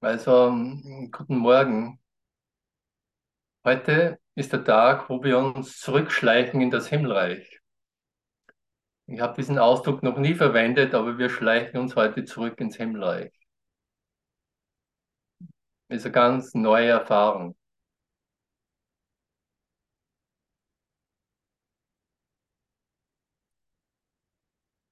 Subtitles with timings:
[0.00, 0.50] Also,
[1.12, 2.00] guten Morgen.
[3.64, 7.60] Heute ist der Tag, wo wir uns zurückschleichen in das Himmelreich.
[9.06, 13.32] Ich habe diesen Ausdruck noch nie verwendet, aber wir schleichen uns heute zurück ins Himmelreich.
[15.88, 17.54] Ist eine ganz neue Erfahrung.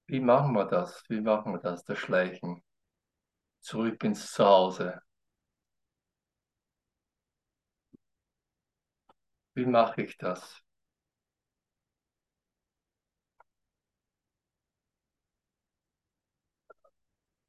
[0.09, 1.04] Wie machen wir das?
[1.09, 2.61] Wie machen wir das, das Schleichen?
[3.66, 5.02] Zurück ins Zuhause.
[9.54, 10.62] Wie mache ich das?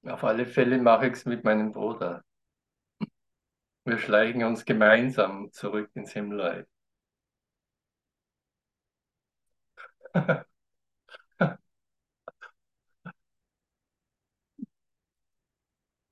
[0.08, 2.24] Auf alle Fälle mache ich es mit meinem Bruder.
[3.86, 6.68] Wir schleichen uns gemeinsam zurück ins Himmelreich.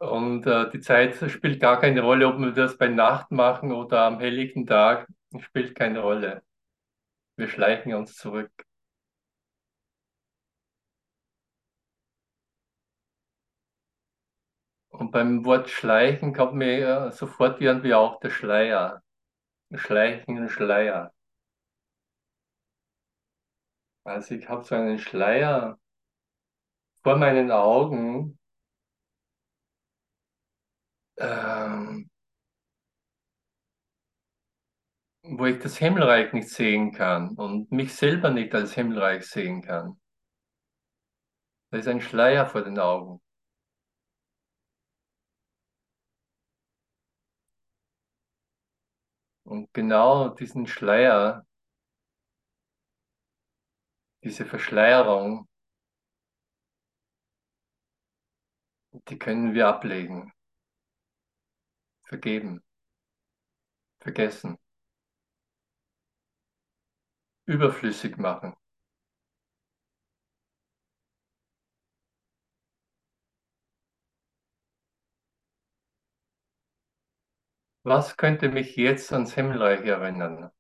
[0.10, 4.02] Und äh, die Zeit spielt gar keine Rolle, ob wir das bei Nacht machen oder
[4.06, 5.08] am helllichten Tag,
[5.40, 6.44] spielt keine Rolle.
[7.38, 8.52] Wir schleichen uns zurück.
[14.90, 19.04] Und beim Wort Schleichen kommt mir äh, sofort irgendwie auch der Schleier.
[19.74, 21.14] Schleichen, Schleier.
[24.04, 25.78] Also ich habe so einen Schleier
[27.04, 28.40] vor meinen Augen,
[31.18, 32.10] ähm,
[35.24, 40.00] wo ich das Himmelreich nicht sehen kann und mich selber nicht als Himmelreich sehen kann.
[41.72, 43.22] Da ist ein Schleier vor den Augen.
[49.44, 51.46] Und genau diesen Schleier,
[54.24, 55.48] diese Verschleierung,
[59.08, 60.35] die können wir ablegen,
[62.06, 62.64] vergeben,
[64.00, 64.58] vergessen,
[67.48, 68.54] überflüssig machen.
[77.84, 80.52] Was könnte mich jetzt ans Himmelreich erinnern?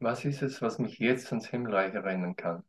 [0.00, 2.62] Was ist es, was mich jetzt ans Himmelreich erinnern kann?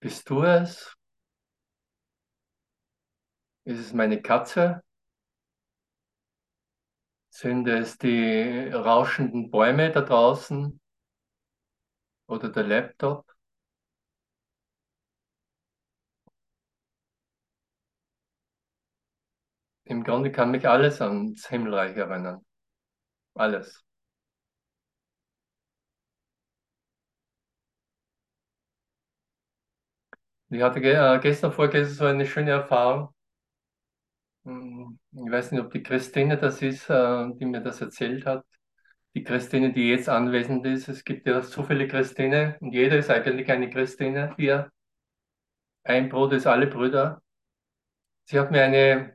[0.00, 0.94] Bist du es?
[3.64, 4.82] Ist es meine Katze?
[7.30, 10.80] Sind es die rauschenden Bäume da draußen?
[12.28, 13.26] Oder der Laptop?
[19.84, 22.44] Im Grunde kann mich alles ans Himmelreich erinnern.
[23.34, 23.84] Alles.
[30.50, 33.08] Ich hatte äh, gestern, vorgestern so eine schöne Erfahrung.
[34.44, 38.44] Hm, ich weiß nicht, ob die Christine das ist, äh, die mir das erzählt hat.
[39.14, 40.88] Die Christine, die jetzt anwesend ist.
[40.88, 44.70] Es gibt ja so viele Christine und jeder ist eigentlich eine Christine hier.
[45.84, 47.20] Ein Brot ist alle Brüder.
[48.24, 49.14] Sie hat mir eine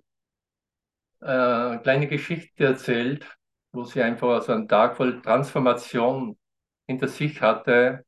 [1.21, 3.25] äh, kleine Geschichte erzählt,
[3.71, 6.37] wo sie einfach so einen Tag voll Transformation
[6.87, 8.04] hinter sich hatte.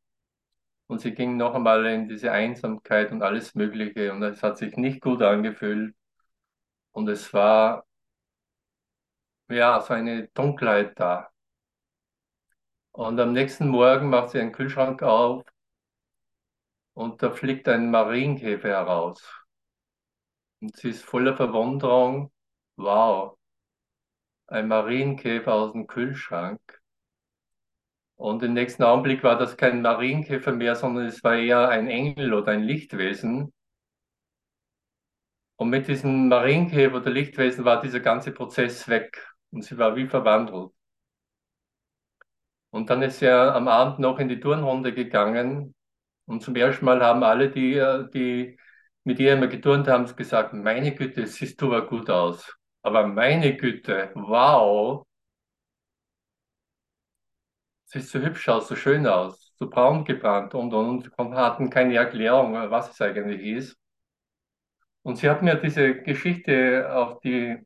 [0.87, 4.11] Und sie ging noch einmal in diese Einsamkeit und alles Mögliche.
[4.13, 5.95] Und es hat sich nicht gut angefühlt.
[6.91, 7.85] Und es war,
[9.49, 11.29] ja, so eine Dunkelheit da.
[12.91, 15.45] Und am nächsten Morgen macht sie einen Kühlschrank auf
[16.93, 19.21] und da fliegt ein Marienkäfer heraus.
[20.61, 22.31] Und sie ist voller Verwunderung.
[22.75, 23.37] Wow,
[24.47, 26.59] ein Marienkäfer aus dem Kühlschrank.
[28.17, 32.33] Und im nächsten Augenblick war das kein Marienkäfer mehr, sondern es war eher ein Engel
[32.33, 33.53] oder ein Lichtwesen.
[35.55, 40.07] Und mit diesem Marienkäfer oder Lichtwesen war dieser ganze Prozess weg und sie war wie
[40.07, 40.71] verwandelt.
[42.71, 45.73] Und dann ist sie am Abend noch in die Turnrunde gegangen
[46.25, 47.73] und zum ersten Mal haben alle, die,
[48.13, 48.57] die
[49.03, 52.55] mit ihr immer geturnt haben, gesagt, meine Güte, siehst du aber gut aus.
[52.83, 55.06] Aber meine Güte, wow,
[57.87, 61.95] siehst so hübsch aus, so schön aus, so braun gebrannt und, und, und hatten keine
[61.95, 63.77] Erklärung, was es eigentlich ist.
[65.03, 67.57] Und sie hat mir diese Geschichte auf die,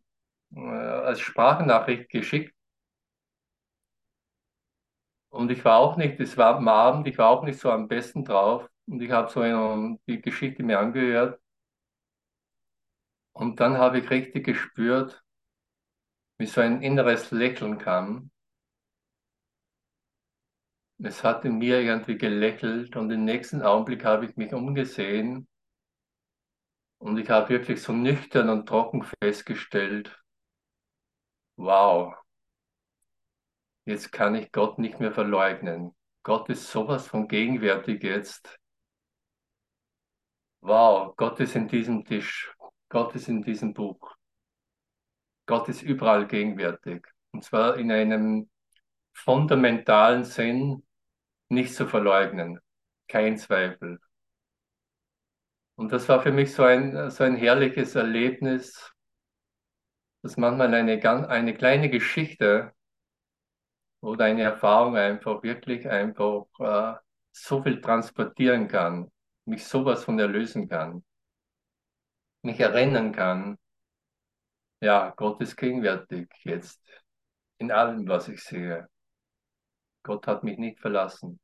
[0.55, 2.53] äh, als Sprachnachricht geschickt.
[5.29, 7.87] Und ich war auch nicht, es war am Abend, ich war auch nicht so am
[7.87, 8.69] besten drauf.
[8.87, 11.39] Und ich habe so eine, die Geschichte mir angehört.
[13.33, 15.21] Und dann habe ich richtig gespürt,
[16.39, 18.31] wie so ein inneres Lächeln kam.
[21.03, 25.47] Es hat in mir irgendwie gelächelt und im nächsten Augenblick habe ich mich umgesehen
[26.99, 30.15] und ich habe wirklich so nüchtern und trocken festgestellt,
[31.55, 32.13] wow,
[33.85, 35.95] jetzt kann ich Gott nicht mehr verleugnen.
[36.21, 38.59] Gott ist sowas von gegenwärtig jetzt.
[40.61, 42.55] Wow, Gott ist in diesem Tisch,
[42.89, 44.15] Gott ist in diesem Buch.
[45.47, 47.07] Gott ist überall gegenwärtig.
[47.31, 48.51] Und zwar in einem
[49.13, 50.83] fundamentalen Sinn
[51.51, 52.59] nicht zu verleugnen.
[53.07, 53.99] Kein Zweifel.
[55.75, 58.93] Und das war für mich so ein, so ein herrliches Erlebnis,
[60.21, 62.71] dass manchmal eine, eine kleine Geschichte
[64.01, 66.93] oder eine Erfahrung einfach wirklich einfach äh,
[67.31, 69.11] so viel transportieren kann,
[69.45, 71.03] mich sowas von erlösen kann,
[72.43, 73.57] mich erinnern kann,
[74.81, 76.81] ja, Gott ist gegenwärtig jetzt
[77.59, 78.90] in allem, was ich sehe.
[80.03, 81.39] Gott hat mich nicht verlassen.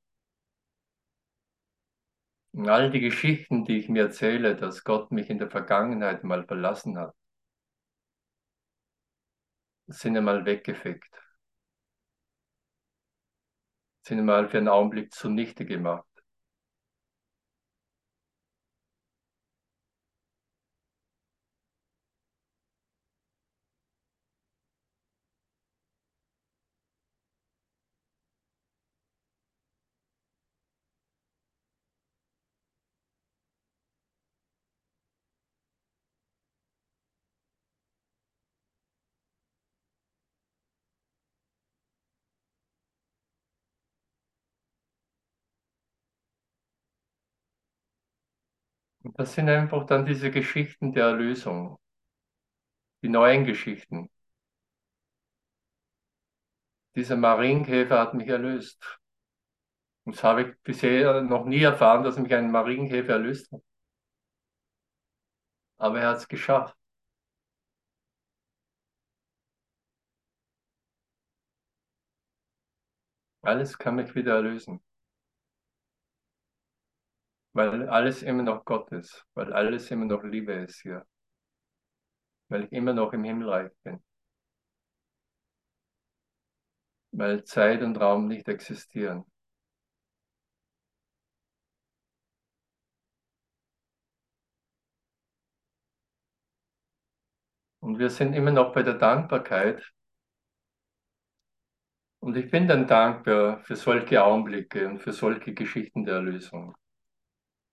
[2.53, 6.45] Und all die Geschichten, die ich mir erzähle, dass Gott mich in der Vergangenheit mal
[6.45, 7.15] verlassen hat,
[9.87, 11.13] sind einmal weggefegt.
[14.01, 16.16] Sind einmal für einen Augenblick zunichte gemacht.
[49.17, 51.77] Das sind einfach dann diese Geschichten der Erlösung,
[53.01, 54.09] die neuen Geschichten.
[56.97, 58.99] Dieser Marienkäfer hat mich erlöst.
[60.05, 63.61] Und das habe ich bisher noch nie erfahren, dass mich ein Marienkäfer erlöst hat.
[65.77, 66.75] Aber er hat es geschafft.
[73.41, 74.79] Alles kann mich wieder erlösen.
[77.57, 81.07] Weil alles immer noch Gott ist, weil alles immer noch Liebe ist hier.
[82.49, 84.03] Weil ich immer noch im Himmelreich bin.
[87.11, 89.25] Weil Zeit und Raum nicht existieren.
[97.79, 99.81] Und wir sind immer noch bei der Dankbarkeit.
[102.19, 106.75] Und ich bin dann dankbar für solche Augenblicke und für solche Geschichten der Erlösung,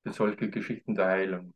[0.04, 1.54] für solche Geschichten der Heilung.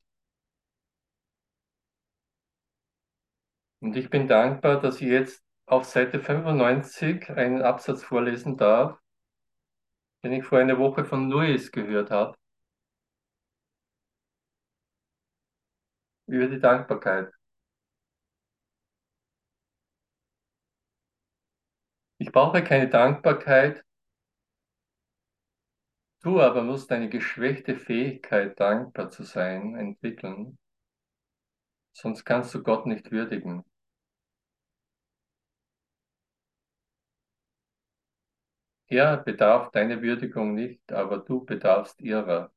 [3.80, 8.98] Und ich bin dankbar, dass ich jetzt auf Seite 95 einen Absatz vorlesen darf,
[10.22, 12.36] den ich vor einer Woche von Louis gehört habe,
[16.26, 17.32] über die Dankbarkeit.
[22.18, 23.84] Ich brauche keine Dankbarkeit,
[26.28, 30.58] du aber musst deine geschwächte Fähigkeit, dankbar zu sein, entwickeln,
[31.92, 33.64] sonst kannst du Gott nicht würdigen.
[38.88, 42.52] Er bedarf deine Würdigung nicht, aber du bedarfst ihrer.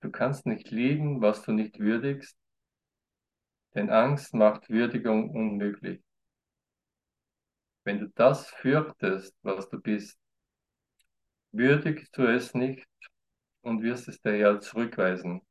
[0.00, 2.36] Du kannst nicht lieben, was du nicht würdigst,
[3.74, 6.02] denn Angst macht Würdigung unmöglich.
[7.84, 10.18] Wenn du das fürchtest, was du bist,
[11.52, 12.86] würdigst du es nicht
[13.62, 15.42] und wirst es daher zurückweisen.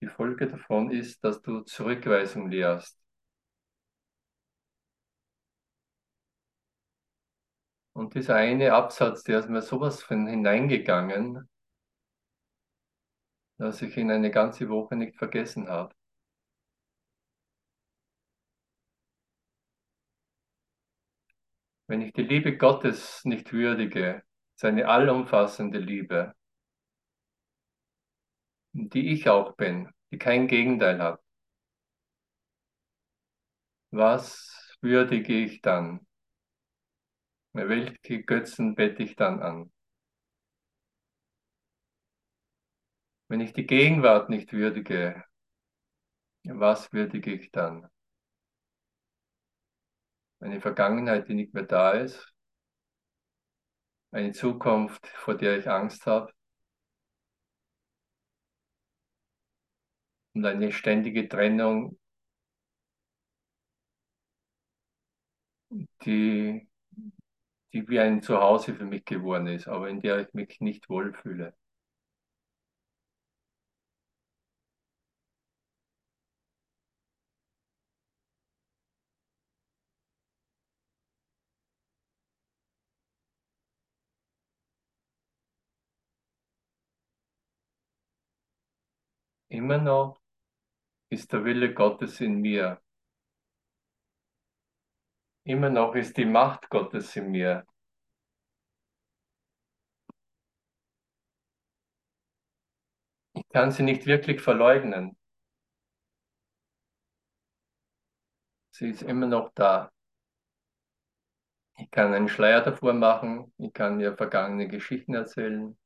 [0.00, 2.98] Die Folge davon ist, dass du Zurückweisung lehrst.
[7.94, 11.48] Und dieser eine Absatz, der ist mir sowas von hineingegangen,
[13.58, 15.95] dass ich ihn eine ganze Woche nicht vergessen habe.
[21.96, 24.22] Wenn ich die Liebe Gottes nicht würdige,
[24.54, 26.34] seine allumfassende Liebe,
[28.74, 31.22] die ich auch bin, die kein Gegenteil hat,
[33.92, 36.06] was würdige ich dann?
[37.54, 39.72] Welche Götzen bette ich dann an?
[43.28, 45.24] Wenn ich die Gegenwart nicht würdige,
[46.44, 47.88] was würdige ich dann?
[50.40, 52.32] Eine Vergangenheit, die nicht mehr da ist,
[54.10, 56.32] eine Zukunft, vor der ich Angst habe
[60.34, 61.98] und eine ständige Trennung,
[66.04, 66.66] die
[67.72, 71.54] die wie ein Zuhause für mich geworden ist, aber in der ich mich nicht wohlfühle.
[89.66, 90.20] Immer noch
[91.10, 92.80] ist der Wille Gottes in mir.
[95.42, 97.66] Immer noch ist die Macht Gottes in mir.
[103.34, 105.16] Ich kann sie nicht wirklich verleugnen.
[108.70, 109.90] Sie ist immer noch da.
[111.76, 115.76] Ich kann einen Schleier davor machen, ich kann mir vergangene Geschichten erzählen.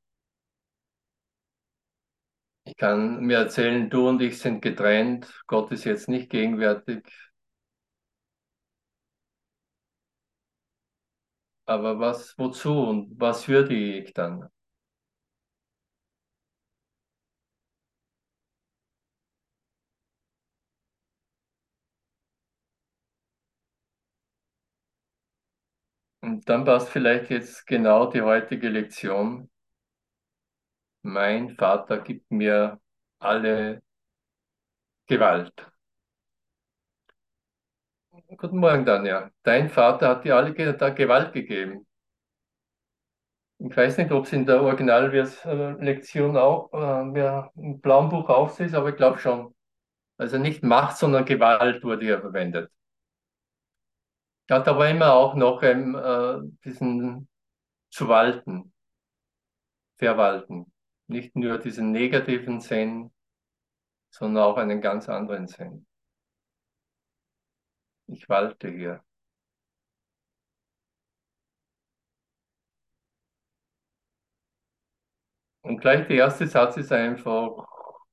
[2.70, 7.02] Ich kann mir erzählen, du und ich sind getrennt, Gott ist jetzt nicht gegenwärtig.
[11.64, 14.50] Aber was, wozu und was würdige ich dann?
[26.22, 29.50] Und dann passt vielleicht jetzt genau die heutige Lektion.
[31.02, 32.80] Mein Vater gibt mir
[33.18, 33.82] alle
[35.06, 35.52] Gewalt.
[38.36, 39.30] Guten Morgen, Danja.
[39.42, 41.86] Dein Vater hat dir alle Gewalt gegeben.
[43.58, 48.74] Ich weiß nicht, ob es in der Originallektion auch äh, im blauen Buch auch ist,
[48.74, 49.54] aber ich glaube schon.
[50.16, 52.70] Also nicht Macht, sondern Gewalt wurde hier verwendet.
[54.50, 57.28] Hat aber immer auch noch ähm, äh, diesen
[57.90, 58.72] zu walten,
[59.98, 60.72] verwalten.
[61.10, 63.10] Nicht nur diesen negativen Sinn,
[64.10, 65.84] sondern auch einen ganz anderen Sinn.
[68.06, 69.02] Ich walte hier.
[75.62, 77.66] Und gleich der erste Satz ist einfach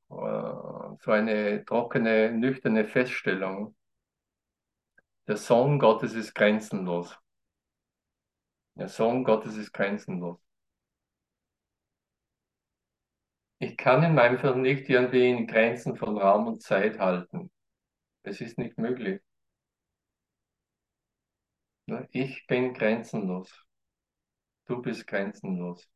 [0.10, 3.76] äh, so eine trockene, nüchterne Feststellung.
[5.28, 7.16] Der Sohn Gottes ist grenzenlos.
[8.74, 10.47] Der Sohn Gottes ist grenzenlos.
[13.60, 17.52] Ich kann in meinem Fall nicht irgendwie in Grenzen von Raum und Zeit halten.
[18.24, 19.22] Es ist nicht möglich.
[22.12, 23.52] Ich bin grenzenlos.
[24.68, 25.90] Du bist grenzenlos.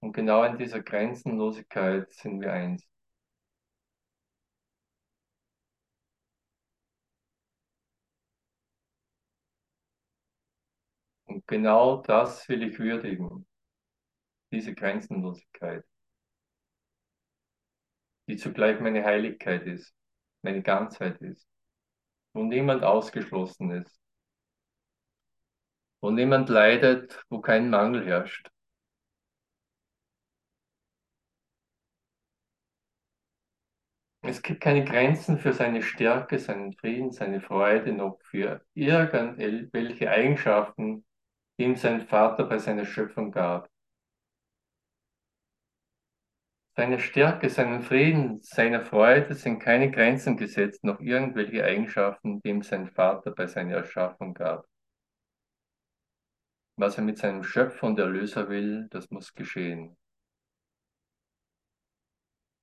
[0.00, 2.86] Und genau in dieser Grenzenlosigkeit sind wir eins.
[11.24, 13.46] Und genau das will ich würdigen,
[14.52, 15.84] diese Grenzenlosigkeit,
[18.28, 19.94] die zugleich meine Heiligkeit ist,
[20.42, 21.46] meine Ganzheit ist,
[22.34, 24.00] wo niemand ausgeschlossen ist,
[26.02, 28.50] wo niemand leidet, wo kein Mangel herrscht.
[34.22, 41.04] Es gibt keine Grenzen für seine Stärke, seinen Frieden, seine Freude, noch für irgendwelche Eigenschaften,
[41.58, 43.68] die ihm sein Vater bei seiner Schöpfung gab.
[46.76, 52.62] Seine Stärke, seinen Frieden, seiner Freude sind keine Grenzen gesetzt, noch irgendwelche Eigenschaften, die ihm
[52.62, 54.66] sein Vater bei seiner Erschaffung gab.
[56.76, 59.96] Was er mit seinem Schöpfer und Erlöser will, das muss geschehen.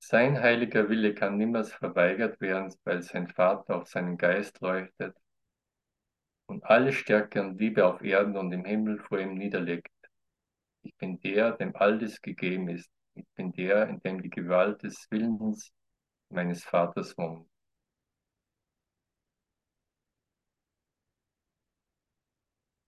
[0.00, 5.14] Sein heiliger Wille kann niemals verweigert werden, weil sein Vater auf seinen Geist leuchtet
[6.46, 9.92] und alle Stärke und Liebe auf Erden und im Himmel vor ihm niederlegt.
[10.82, 12.90] Ich bin der, dem all das gegeben ist.
[13.18, 15.72] Ich bin der, in dem die Gewalt des Willens
[16.30, 17.48] meines Vaters wohnt.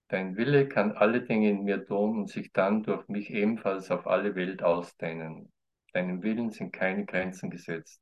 [0.06, 4.06] Dein Wille kann alle Dinge in mir tun und sich dann durch mich ebenfalls auf
[4.06, 5.52] alle Welt ausdehnen.
[5.92, 8.00] Deinem Willen sind keine Grenzen gesetzt.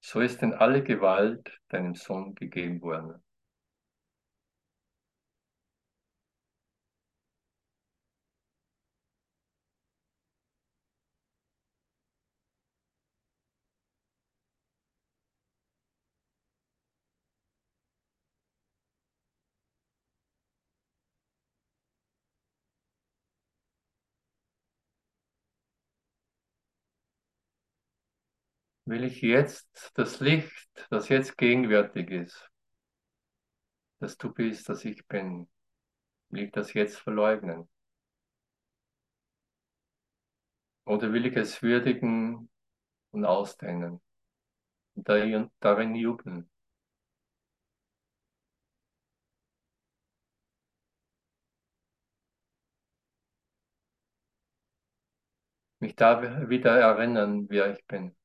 [0.00, 3.22] So ist denn alle Gewalt deinem Sohn gegeben worden.
[28.86, 32.50] will ich jetzt das Licht, das jetzt gegenwärtig ist,
[34.00, 35.48] dass du bist, dass ich bin,
[36.30, 37.68] will ich das jetzt verleugnen?
[40.86, 42.48] Oder will ich es würdigen
[43.12, 44.00] und ausdehnen,
[45.60, 46.50] darin jubeln?
[55.80, 58.15] Mich da wieder erinnern, wer ich bin.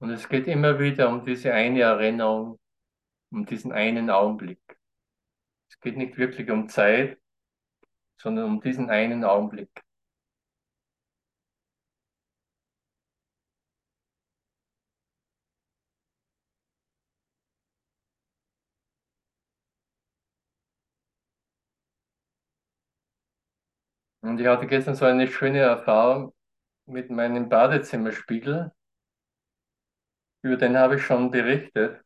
[0.00, 2.58] Und es geht immer wieder um diese eine Erinnerung,
[3.32, 4.60] um diesen einen Augenblick.
[5.70, 7.18] Es geht nicht wirklich um Zeit,
[8.16, 9.70] sondern um diesen einen Augenblick.
[24.20, 26.34] Und ich hatte gestern so eine schöne Erfahrung
[26.86, 28.72] mit meinem Badezimmerspiegel.
[30.42, 32.02] Über den habe ich schon berichtet.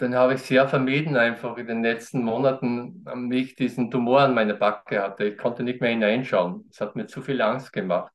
[0.00, 4.34] Den habe ich sehr vermieden, einfach in den letzten Monaten, wie ich diesen Tumor an
[4.34, 5.24] meiner Backe hatte.
[5.24, 6.66] Ich konnte nicht mehr hineinschauen.
[6.70, 8.12] Es hat mir zu viel Angst gemacht.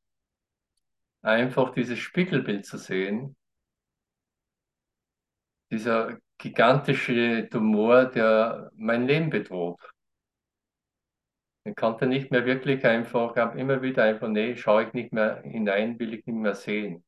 [1.22, 3.36] Einfach dieses Spiegelbild zu sehen.
[5.72, 9.79] Dieser gigantische Tumor, der mein Leben bedroht.
[11.65, 15.41] Ich konnte nicht mehr wirklich einfach, habe immer wieder einfach, nee, schaue ich nicht mehr
[15.43, 17.03] hinein, will ich nicht mehr sehen.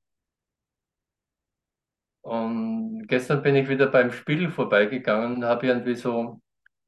[2.22, 6.42] Und gestern bin ich wieder beim Spiegel vorbeigegangen und habe irgendwie so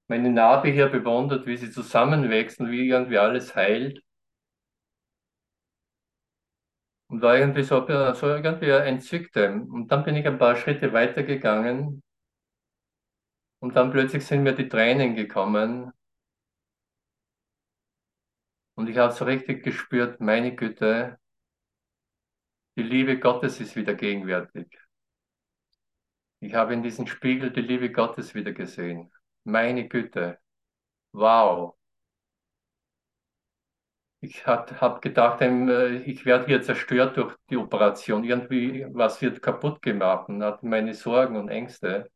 [0.08, 4.02] meine Narbe hier bewundert, wie sie zusammenwächst und wie irgendwie alles heilt.
[7.08, 9.38] Und war irgendwie so, so irgendwie entzückt.
[9.38, 12.02] Und dann bin ich ein paar Schritte weitergegangen
[13.62, 15.92] und dann plötzlich sind mir die Tränen gekommen.
[18.80, 21.20] Und ich habe so richtig gespürt, meine Güte,
[22.78, 24.68] die Liebe Gottes ist wieder gegenwärtig.
[26.40, 29.12] Ich habe in diesem Spiegel die Liebe Gottes wieder gesehen.
[29.44, 30.40] Meine Güte.
[31.12, 31.76] Wow.
[34.22, 38.24] Ich habe gedacht, äh, ich werde hier zerstört durch die Operation.
[38.24, 42.10] Irgendwie was wird kaputt gemacht und hatte meine Sorgen und Ängste.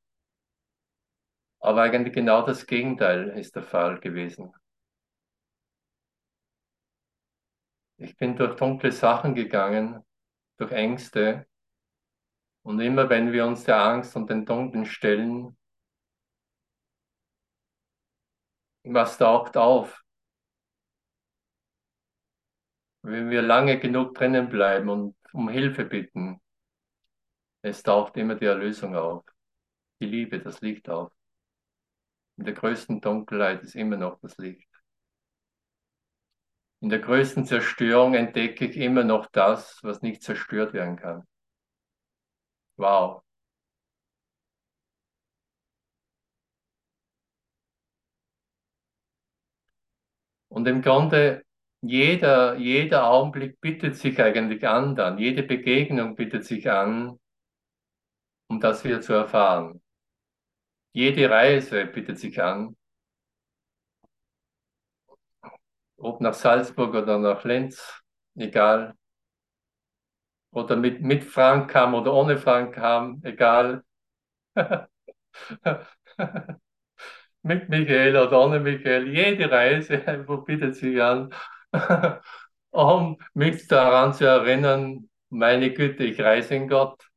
[1.59, 4.53] Aber eigentlich genau das Gegenteil ist der Fall gewesen.
[7.97, 10.03] Ich bin durch dunkle Sachen gegangen,
[10.57, 11.47] durch Ängste.
[12.63, 15.57] Und immer wenn wir uns der Angst und den Dunklen stellen,
[18.83, 20.03] was taucht auf?
[23.01, 26.41] Wenn wir lange genug drinnen bleiben und um Hilfe bitten,
[27.61, 29.23] es taucht immer die Erlösung auf.
[29.99, 31.11] Die Liebe, das Licht auf.
[32.37, 34.72] In der größten Dunkelheit ist immer noch das Licht.
[36.83, 41.23] In der größten Zerstörung entdecke ich immer noch das, was nicht zerstört werden kann.
[42.77, 43.23] Wow.
[50.49, 51.43] Und im Grunde,
[51.81, 55.17] jeder, jeder Augenblick bietet sich eigentlich an dann.
[55.17, 57.17] Jede Begegnung bietet sich an,
[58.49, 59.81] um das wieder zu erfahren.
[60.91, 62.75] Jede Reise bietet sich an,
[65.97, 68.01] ob nach Salzburg oder nach Linz,
[68.35, 68.95] egal.
[70.51, 73.83] Oder mit, mit Frank kam oder ohne Frank kam, egal.
[77.41, 81.33] mit Michael oder ohne Michael, jede Reise einfach bietet sich an,
[82.71, 87.09] um mich daran zu erinnern, meine Güte, ich reise in Gott.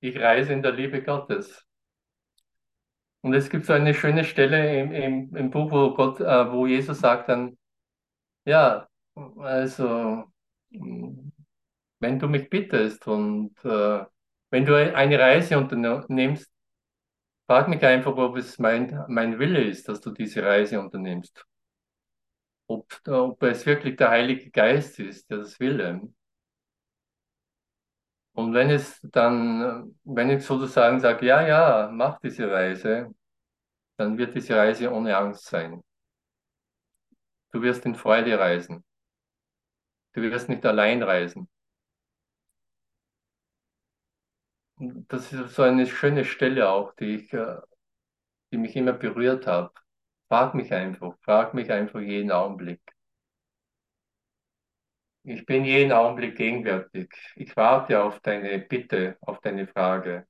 [0.00, 1.66] Ich reise in der Liebe Gottes.
[3.24, 6.66] Und es gibt so eine schöne Stelle im, im, im Buch, wo, Gott, äh, wo
[6.66, 7.56] Jesus sagt dann,
[8.44, 8.86] ja,
[9.38, 10.24] also,
[10.70, 14.04] wenn du mich bittest und äh,
[14.50, 16.50] wenn du eine Reise unternimmst,
[17.46, 21.46] frag mich einfach, ob es mein, mein Wille ist, dass du diese Reise unternimmst.
[22.66, 26.12] Ob, ob es wirklich der Heilige Geist ist, der das will.
[28.34, 33.14] Und wenn es dann, wenn ich sozusagen sage, ja, ja, mach diese Reise,
[33.98, 35.82] dann wird diese Reise ohne Angst sein.
[37.52, 38.84] Du wirst in Freude reisen.
[40.14, 41.46] Du wirst nicht allein reisen.
[45.08, 47.56] Das ist so eine schöne Stelle auch, die ich, äh,
[48.52, 49.72] die mich immer berührt hat.
[50.28, 52.80] Frag mich einfach, frag mich einfach jeden Augenblick.
[55.24, 57.10] Ich bin jeden Augenblick gegenwärtig.
[57.36, 60.26] Ich warte auf deine Bitte, auf deine Frage,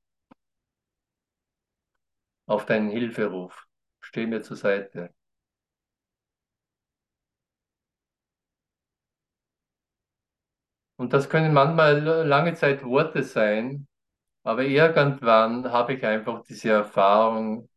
[2.47, 3.67] auf deinen Hilferuf.
[4.01, 5.13] Steh mir zur Seite.
[10.97, 13.87] Und das können manchmal lange Zeit Worte sein,
[14.45, 17.69] aber irgendwann habe ich einfach diese Erfahrung,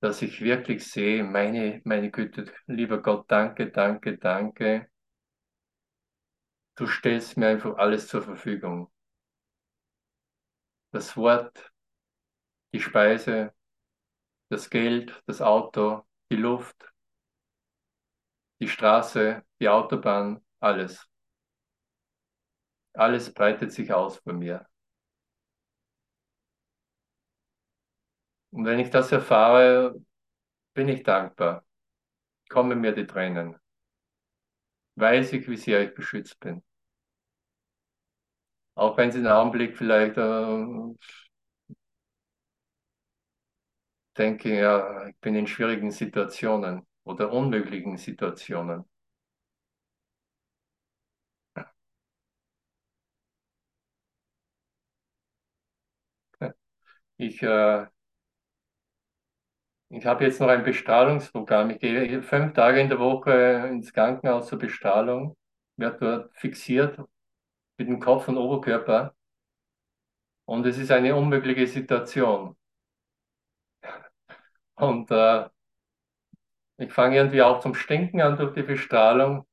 [0.00, 4.88] dass ich wirklich sehe, meine, meine Güte, lieber Gott, danke, danke, danke
[6.76, 8.90] du stellst mir einfach alles zur Verfügung.
[10.92, 11.72] Das Wort,
[12.72, 13.52] die Speise,
[14.50, 16.92] das Geld, das Auto, die Luft,
[18.60, 21.08] die Straße, die Autobahn, alles.
[22.94, 24.66] Alles breitet sich aus bei mir.
[28.50, 30.00] Und wenn ich das erfahre,
[30.74, 31.64] bin ich dankbar.
[32.50, 33.56] Kommen mir die Tränen.
[34.96, 36.60] Weiß ich, wie sehr ich beschützt bin.
[38.76, 40.64] Auch wenn es einem Augenblick vielleicht äh,
[44.18, 48.84] denke, ja, ich bin in schwierigen Situationen oder unmöglichen Situationen.
[57.16, 57.86] Ich, äh,
[59.96, 61.70] ich habe jetzt noch ein Bestrahlungsprogramm.
[61.70, 63.32] Ich gehe fünf Tage in der Woche
[63.70, 65.36] ins Krankenhaus zur Bestrahlung,
[65.76, 66.98] werde dort fixiert
[67.78, 69.14] mit dem Kopf und Oberkörper.
[70.46, 72.56] Und es ist eine unmögliche Situation.
[74.76, 75.48] Und äh,
[76.78, 79.46] ich fange irgendwie auch zum Stinken an durch die Bestrahlung.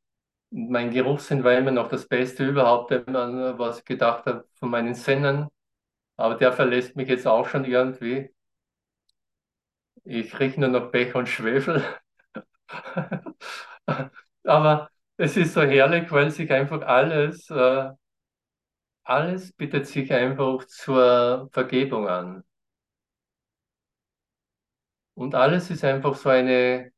[0.51, 5.47] Mein Geruchssinn war immer noch das Beste überhaupt, was ich gedacht habe von meinen Sinnen.
[6.17, 8.33] Aber der verlässt mich jetzt auch schon irgendwie.
[10.03, 11.83] Ich rieche nur noch Pech und Schwefel.
[14.43, 17.91] Aber es ist so herrlich, weil sich einfach alles, äh,
[19.03, 22.43] alles bietet sich einfach zur Vergebung an.
[25.15, 26.91] Und alles ist einfach so eine,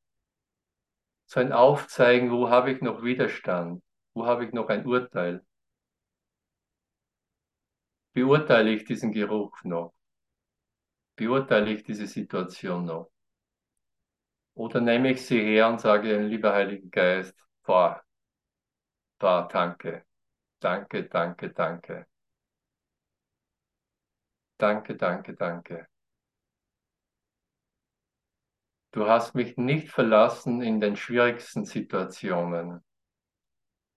[1.25, 3.83] so ein Aufzeigen, wo habe ich noch Widerstand?
[4.13, 5.43] Wo habe ich noch ein Urteil?
[8.15, 9.93] Beurteile ich diesen Geruch noch?
[11.15, 13.11] Beurteile ich diese Situation noch?
[14.55, 18.03] Oder nehme ich sie her und sage, lieber Heiliger Geist, boah,
[19.19, 20.05] boah, danke,
[20.59, 22.07] danke, danke, danke.
[24.57, 25.87] Danke, danke, danke.
[28.91, 32.83] Du hast mich nicht verlassen in den schwierigsten Situationen.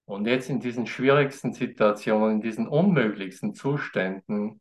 [0.06, 4.60] Und jetzt in diesen schwierigsten Situationen, in diesen unmöglichsten Zuständen,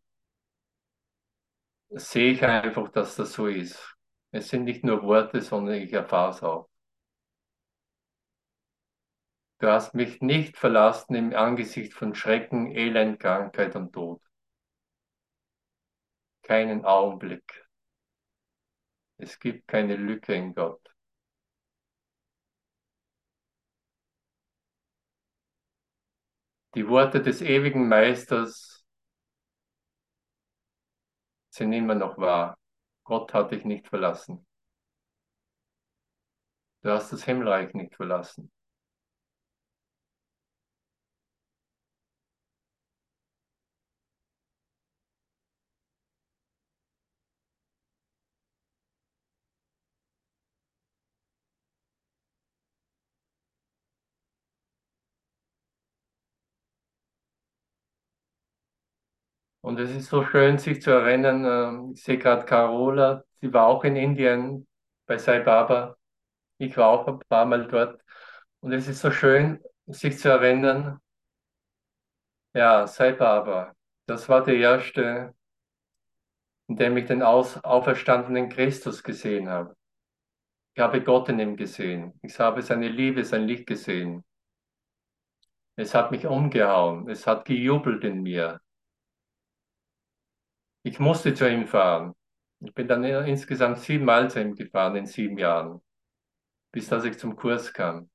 [1.90, 3.96] sehe ich einfach, dass das so ist.
[4.32, 6.70] Es sind nicht nur Worte, sondern ich erfahre es auch.
[9.60, 14.22] Du hast mich nicht verlassen im Angesicht von Schrecken, Elend, Krankheit und Tod.
[16.44, 17.66] Keinen Augenblick.
[19.18, 20.82] Es gibt keine Lücke in Gott.
[26.76, 28.75] Die Worte des ewigen Meisters
[31.56, 32.58] sind immer noch wahr.
[33.06, 34.46] Gott hat dich nicht verlassen.
[36.82, 38.52] Du hast das Himmelreich nicht verlassen.
[59.76, 63.68] Und es ist so schön, sich zu erinnern, ähm, ich sehe gerade Carola, sie war
[63.68, 64.66] auch in Indien
[65.06, 65.98] bei Sai Baba.
[66.60, 68.02] Ich war auch ein paar Mal dort.
[68.62, 71.02] Und es ist so schön, sich zu erinnern,
[72.54, 73.74] ja, Sai Baba,
[74.06, 75.36] das war der erste,
[76.70, 79.76] in dem ich den auferstandenen Christus gesehen habe.
[80.74, 82.18] Ich habe Gott in ihm gesehen.
[82.22, 84.24] Ich habe seine Liebe, sein Licht gesehen.
[85.76, 87.10] Es hat mich umgehauen.
[87.10, 88.62] Es hat gejubelt in mir.
[90.86, 92.14] Ich musste zu ihm fahren.
[92.60, 95.82] Ich bin dann insgesamt siebenmal zu ihm gefahren in sieben Jahren,
[96.72, 98.08] bis dass ich zum Kurs kam.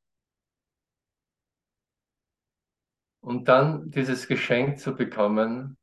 [3.19, 5.79] Und dann dieses Geschenk zu bekommen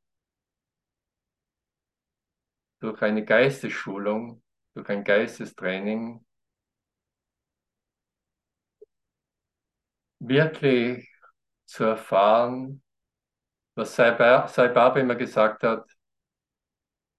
[2.79, 4.41] durch eine Geistesschulung,
[4.73, 6.25] durch ein Geistestraining,
[10.19, 11.13] wirklich
[11.65, 12.81] zu erfahren,
[13.75, 15.96] was Sai Baba immer gesagt hat,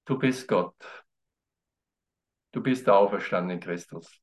[0.08, 0.74] Du bist Gott.
[2.52, 4.22] Du bist der auferstandene Christus.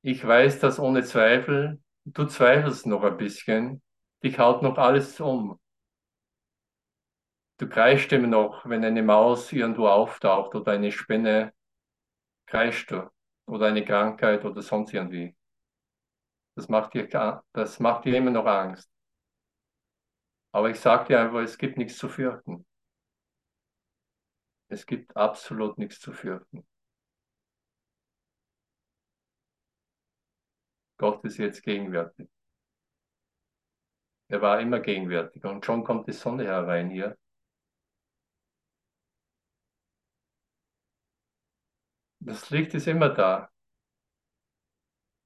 [0.00, 1.80] Ich weiß das ohne Zweifel.
[2.04, 3.80] Du zweifelst noch ein bisschen.
[4.24, 5.60] Dich haut noch alles um.
[7.58, 11.54] Du kreischt immer noch, wenn eine Maus irgendwo auftaucht oder eine Spinne,
[12.46, 13.08] kreischt du.
[13.46, 15.36] Oder eine Krankheit oder sonst irgendwie.
[16.56, 17.08] Das macht dir,
[17.52, 18.92] das macht dir immer noch Angst.
[20.52, 22.64] Aber ich sage dir einfach, es gibt nichts zu fürchten.
[24.68, 26.66] Es gibt absolut nichts zu fürchten.
[30.96, 32.28] Gott ist jetzt gegenwärtig.
[34.26, 35.44] Er war immer gegenwärtig.
[35.44, 37.16] Und schon kommt die Sonne herein hier.
[42.20, 43.50] Das Licht ist immer da.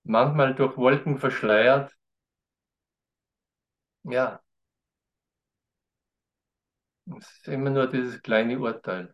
[0.05, 1.95] Manchmal durch Wolken verschleiert.
[4.05, 4.41] Ja.
[7.07, 9.13] Es ist immer nur dieses kleine Urteil.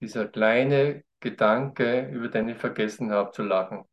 [0.00, 3.84] Dieser kleine Gedanke, über den ich vergessen habe zu lachen.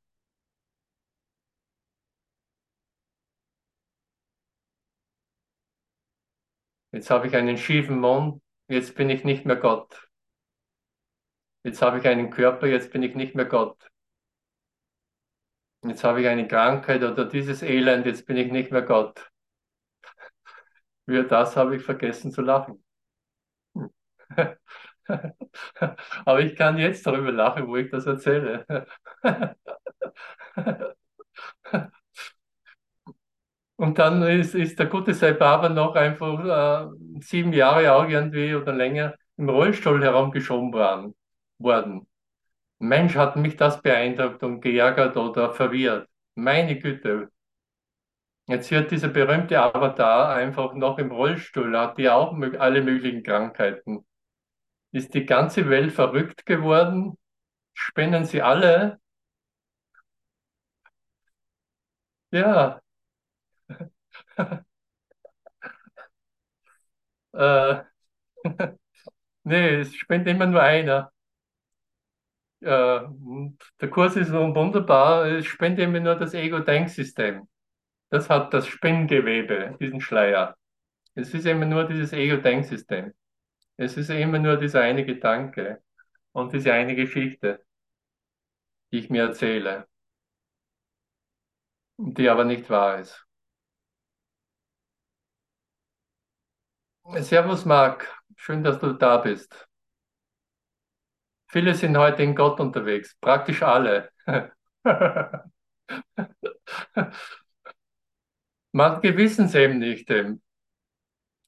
[6.94, 10.08] Jetzt habe ich einen schiefen Mund, jetzt bin ich nicht mehr Gott.
[11.64, 13.90] Jetzt habe ich einen Körper, jetzt bin ich nicht mehr Gott.
[15.86, 19.31] Jetzt habe ich eine Krankheit oder dieses Elend, jetzt bin ich nicht mehr Gott.
[21.06, 22.84] Über das habe ich vergessen zu lachen.
[26.26, 28.66] Aber ich kann jetzt darüber lachen, wo ich das erzähle.
[33.76, 38.54] Und dann ist, ist der gute Sepp aber noch einfach äh, sieben Jahre auch irgendwie
[38.56, 41.16] oder länger im Rollstuhl herumgeschoben worden.
[41.58, 42.08] worden.
[42.80, 46.10] Mensch, hat mich das beeindruckt und geärgert oder verwirrt.
[46.36, 47.30] Meine Güte.
[48.52, 54.06] Jetzt wird dieser berühmte Avatar einfach noch im Rollstuhl, hat die auch alle möglichen Krankheiten.
[54.92, 57.18] Ist die ganze Welt verrückt geworden?
[57.74, 59.00] Spinnen sie alle?
[62.32, 62.82] Ja.
[67.34, 67.84] äh,
[69.44, 71.12] nee, es spinnt immer nur einer.
[72.62, 73.02] Äh,
[73.82, 77.48] der Kurs ist wunderbar, es spinnt immer nur das Ego-Denksystem.
[78.12, 80.56] Das hat das Spinngewebe, diesen Schleier.
[81.16, 83.14] Es ist immer nur dieses Ego-Denksystem.
[83.78, 85.82] Es ist immer nur dieser eine Gedanke
[86.34, 87.64] und diese eine Geschichte,
[88.92, 89.88] die ich mir erzähle,
[91.98, 93.26] die aber nicht wahr ist.
[97.22, 99.68] Servus Marc, schön, dass du da bist.
[101.48, 104.10] Viele sind heute in Gott unterwegs, praktisch alle.
[108.74, 110.10] Manche wissen es eben nicht.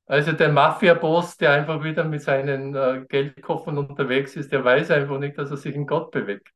[0.06, 5.18] Also der Mafia-Boss, der einfach wieder mit seinen äh, Geldkoffern unterwegs ist, der weiß einfach
[5.20, 6.50] nicht, dass er sich in Gott bewegt.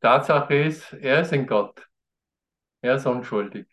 [0.00, 1.88] Tatsache ist, er ist in Gott.
[2.82, 3.66] Er ist unschuldig.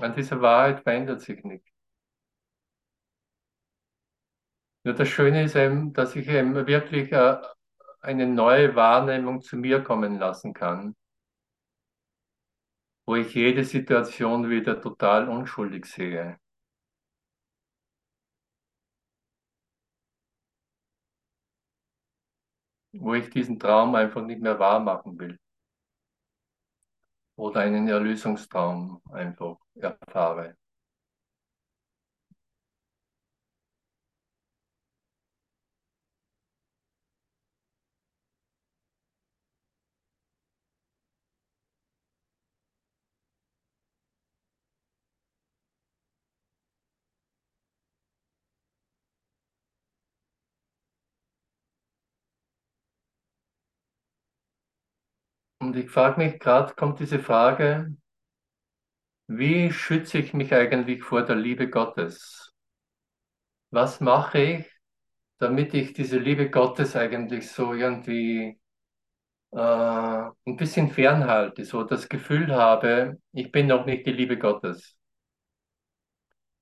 [0.00, 1.70] An dieser Wahrheit verändert sich nichts.
[4.84, 7.36] Nur das Schöne ist eben, dass ich eben wirklich äh,
[8.00, 10.94] eine neue Wahrnehmung zu mir kommen lassen kann
[13.06, 16.38] wo ich jede Situation wieder total unschuldig sehe.
[22.92, 25.38] Wo ich diesen Traum einfach nicht mehr wahr machen will.
[27.38, 30.56] Oder einen Erlösungstraum einfach erfahre.
[55.66, 57.92] Und ich frage mich gerade, kommt diese Frage,
[59.26, 62.54] wie schütze ich mich eigentlich vor der Liebe Gottes?
[63.70, 64.72] Was mache ich,
[65.38, 68.60] damit ich diese Liebe Gottes eigentlich so irgendwie
[69.50, 74.96] äh, ein bisschen fernhalte, so das Gefühl habe, ich bin noch nicht die Liebe Gottes.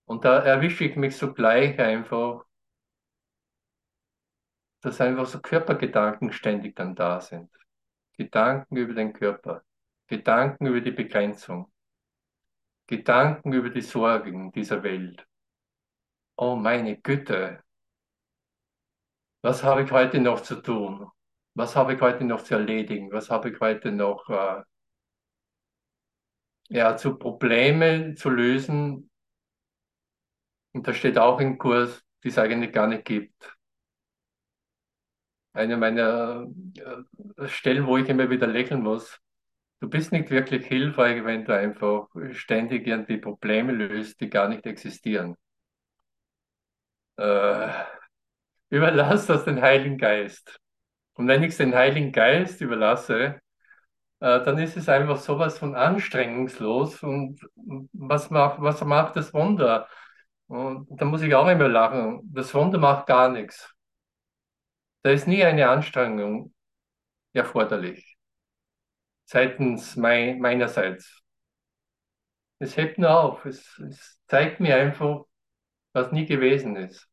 [0.06, 2.46] Und da erwische ich mich so gleich einfach,
[4.80, 7.50] dass einfach so Körpergedanken ständig dann da sind.
[8.16, 9.64] Gedanken über den Körper,
[10.06, 11.72] Gedanken über die Begrenzung,
[12.86, 15.26] Gedanken über die Sorgen dieser Welt.
[16.36, 17.62] Oh meine Güte,
[19.42, 21.10] was habe ich heute noch zu tun?
[21.54, 23.12] Was habe ich heute noch zu erledigen?
[23.12, 24.62] Was habe ich heute noch äh,
[26.68, 29.10] ja, zu Problemen zu lösen?
[30.72, 33.53] Und da steht auch im Kurs, die es eigentlich gar nicht gibt
[35.54, 36.46] eine meiner
[37.38, 39.20] äh, Stellen, wo ich immer wieder lächeln muss.
[39.80, 44.66] Du bist nicht wirklich hilfreich, wenn du einfach ständig irgendwie Probleme löst, die gar nicht
[44.66, 45.36] existieren.
[47.16, 47.68] Äh,
[48.70, 50.60] überlass das den Heiligen Geist.
[51.14, 53.40] Und wenn ich es den Heiligen Geist überlasse,
[54.20, 57.40] äh, dann ist es einfach sowas von anstrengungslos und
[57.92, 59.88] was macht, was macht das Wunder?
[60.48, 62.20] Und da muss ich auch immer lachen.
[62.32, 63.73] Das Wunder macht gar nichts.
[65.04, 66.52] Da ist nie eine Anstrengung
[67.34, 68.16] erforderlich.
[69.26, 71.22] seitens mein, meinerseits.
[72.58, 73.44] Es hebt nur auf.
[73.44, 75.24] Es, es zeigt mir einfach,
[75.94, 77.08] was nie gewesen ist.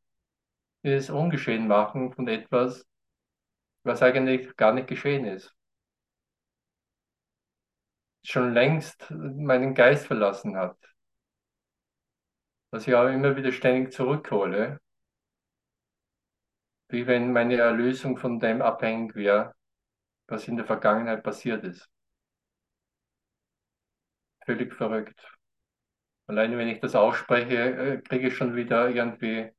[0.84, 2.88] Dieses Ungeschehen machen von etwas,
[3.84, 5.56] was eigentlich gar nicht geschehen ist.
[8.23, 10.75] Schon längst meinen Geist verlassen hat.
[12.71, 14.82] Was ich auch immer wieder ständig zurückhole.
[16.91, 19.56] Wie wenn meine Erlösung von dem abhängig wäre,
[20.27, 21.89] was in der Vergangenheit passiert ist.
[24.45, 25.19] Völlig verrückt.
[26.27, 29.51] Alleine wenn ich das ausspreche, äh, kriege ich schon wieder irgendwie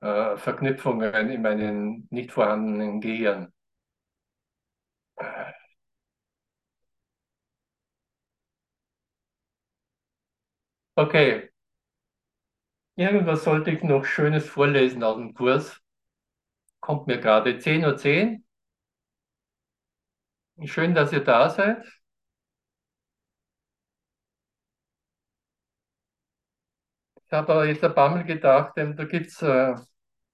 [0.00, 3.52] äh, Verknüpfungen in meinem nicht vorhandenen Gehirn.
[10.98, 11.50] Okay.
[12.96, 15.80] Irgendwas sollte ich noch Schönes vorlesen aus dem Kurs.
[16.86, 18.42] Kommt mir gerade 10.10
[20.58, 20.66] Uhr.
[20.68, 21.82] Schön, dass ihr da seid.
[27.26, 29.74] Ich habe aber jetzt ein paar Mal gedacht, da gibt es äh,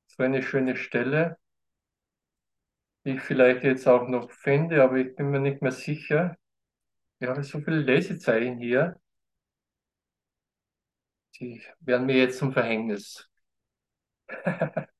[0.06, 1.38] so eine schöne Stelle,
[3.04, 6.36] die ich vielleicht jetzt auch noch finde, aber ich bin mir nicht mehr sicher.
[7.20, 8.96] Ich habe so viele Lesezeichen hier,
[11.38, 13.28] die werden mir jetzt zum Verhängnis.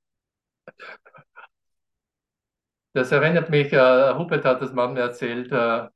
[2.94, 5.88] Das erinnert mich, äh, Hubert hat das mir erzählt, äh,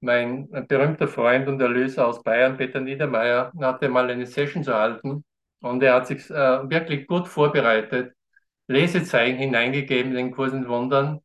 [0.00, 5.24] mein berühmter Freund und Erlöser aus Bayern, Peter Niedermeyer, hatte mal eine Session zu halten
[5.60, 8.14] und er hat sich äh, wirklich gut vorbereitet,
[8.68, 11.20] Lesezeichen hineingegeben in den Kursen Wundern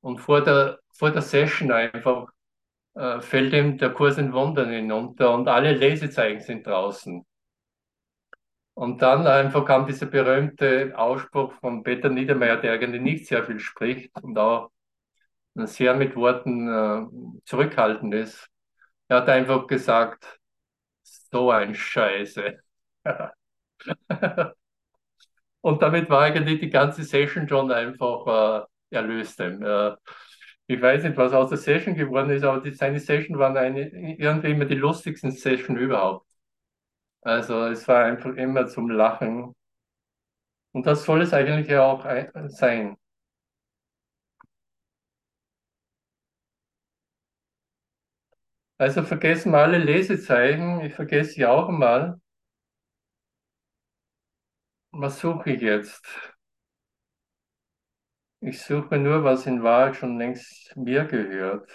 [0.00, 2.28] und vor der, vor der Session einfach
[2.94, 7.24] äh, fällt ihm der Kurs in Wundern hinunter und alle Lesezeichen sind draußen.
[8.74, 13.60] Und dann einfach kam dieser berühmte Ausspruch von Peter Niedermeyer, der eigentlich nicht sehr viel
[13.60, 14.70] spricht und auch
[15.54, 17.06] sehr mit Worten äh,
[17.44, 18.48] zurückhaltend ist.
[19.08, 20.40] Er hat einfach gesagt,
[21.02, 22.58] so ein Scheiße.
[25.60, 29.40] und damit war eigentlich die ganze Session schon einfach äh, erlöst.
[29.40, 29.92] Äh,
[30.66, 33.88] ich weiß nicht, was aus der Session geworden ist, aber die, seine Session waren eine,
[33.88, 36.26] irgendwie immer die lustigsten Session überhaupt.
[37.24, 39.52] Also es war einfach immer zum Lachen.
[40.72, 42.04] Und das soll es eigentlich ja auch
[42.48, 42.98] sein.
[48.78, 50.80] Also vergessen wir alle Lesezeichen.
[50.82, 52.20] Ich vergesse sie auch mal.
[54.92, 56.02] Was suche ich jetzt?
[58.40, 61.68] Ich suche nur, was in Wahrheit schon längst mir gehört.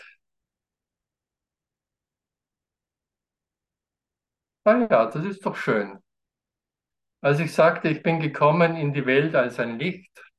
[4.69, 5.97] Ah ja, das ist doch schön.
[7.21, 10.31] Als ich sagte, ich bin gekommen in die Welt als ein Licht,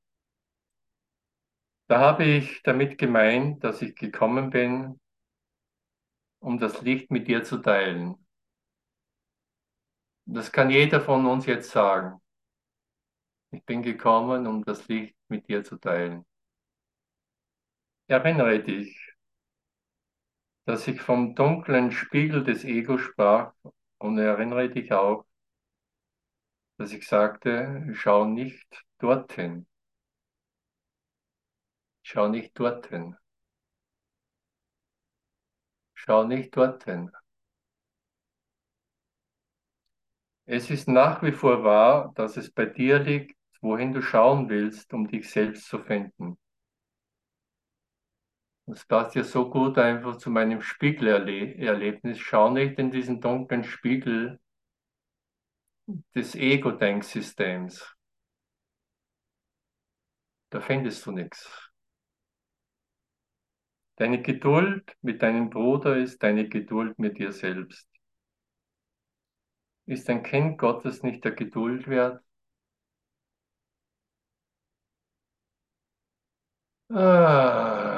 [1.89, 5.01] da habe ich damit gemeint, dass ich gekommen bin,
[6.39, 8.25] um das Licht mit dir zu teilen.
[10.25, 12.21] Das kann jeder von uns jetzt sagen.
[13.51, 16.25] Ich bin gekommen, um das Licht mit dir zu teilen.
[18.07, 18.97] Erinnere dich,
[20.65, 23.53] dass ich vom dunklen Spiegel des Ego sprach
[24.01, 25.25] und erinnere dich auch,
[26.77, 29.67] dass ich sagte, schau nicht dorthin.
[32.03, 33.15] Schau nicht dorthin.
[35.93, 37.11] Schau nicht dorthin.
[40.45, 44.93] Es ist nach wie vor wahr, dass es bei dir liegt, wohin du schauen willst,
[44.93, 46.37] um dich selbst zu finden.
[48.65, 52.17] Das passt ja so gut einfach zu meinem Spiegelerlebnis.
[52.17, 54.39] Schau nicht in diesen dunklen Spiegel
[56.15, 57.85] des Ego-Denksystems.
[60.51, 61.71] Da findest du nichts.
[63.95, 67.87] Deine Geduld mit deinem Bruder ist deine Geduld mit dir selbst.
[69.85, 72.23] Ist ein Kind Gottes nicht der Geduld wert?
[76.93, 77.90] Ah,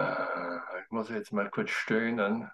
[0.94, 2.50] muss jetzt mal kurz stöhnen.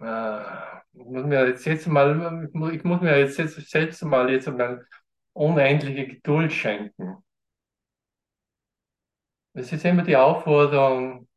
[0.00, 4.48] Ah, ich muss mir jetzt, jetzt mal, ich muss mir jetzt, jetzt selbst mal jetzt
[4.48, 4.86] mal
[5.32, 7.16] unendliche Geduld schenken.
[9.52, 11.28] Es ist immer die Aufforderung,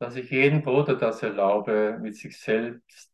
[0.00, 3.12] dass ich jedem Bruder das erlaube, mit sich selbst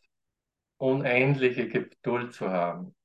[0.78, 2.95] unendliche Geduld zu haben.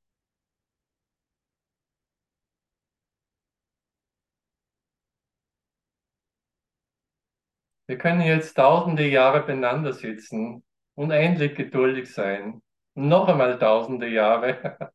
[7.92, 10.64] Wir können jetzt tausende Jahre beieinander sitzen,
[10.96, 12.62] unendlich geduldig sein,
[12.96, 14.94] noch einmal tausende Jahre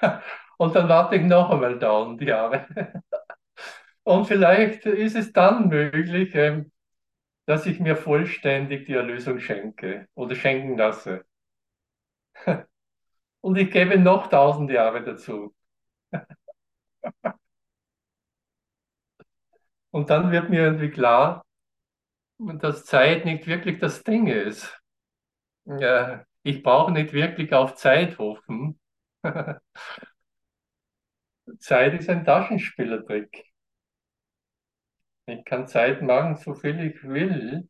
[0.56, 2.66] und dann warte ich noch einmal tausend Jahre.
[4.04, 6.72] Und vielleicht ist es dann möglich, ähm,
[7.44, 11.26] dass ich mir vollständig die Erlösung schenke oder schenken lasse.
[13.42, 15.54] Und ich gebe noch tausend Jahre dazu.
[19.90, 21.44] Und dann wird mir irgendwie klar,
[22.40, 24.80] dass Zeit nicht wirklich das Ding ist.
[25.64, 28.80] Ja, ich brauche nicht wirklich auf Zeit hoffen.
[31.58, 33.44] Zeit ist ein Taschenspielertrick.
[35.26, 37.68] Ich kann Zeit machen, so viel ich will,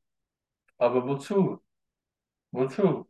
[0.79, 1.63] aber wozu?
[2.53, 3.09] Wozu?